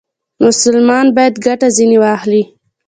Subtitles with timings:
[0.43, 2.43] مسلمان باید ګټه ځنې واخلي.